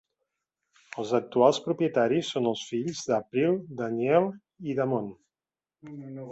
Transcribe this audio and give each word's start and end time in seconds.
Els 1.03 1.11
actuals 1.17 1.59
propietaris 1.65 2.31
són 2.37 2.49
els 2.53 2.65
fills 2.71 3.03
d' 3.11 3.15
April, 3.19 3.61
Danielle 3.85 4.67
i 4.73 4.79
Damon. 4.83 5.15